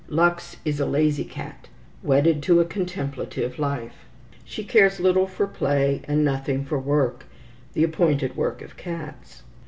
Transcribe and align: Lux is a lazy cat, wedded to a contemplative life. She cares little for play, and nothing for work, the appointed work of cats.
Lux 0.09 0.57
is 0.65 0.79
a 0.79 0.85
lazy 0.87 1.23
cat, 1.23 1.67
wedded 2.01 2.41
to 2.41 2.59
a 2.59 2.65
contemplative 2.65 3.59
life. 3.59 4.07
She 4.43 4.63
cares 4.63 4.99
little 4.99 5.27
for 5.27 5.45
play, 5.45 6.01
and 6.07 6.25
nothing 6.25 6.65
for 6.65 6.79
work, 6.79 7.25
the 7.73 7.83
appointed 7.83 8.35
work 8.35 8.63
of 8.63 8.75
cats. 8.77 9.43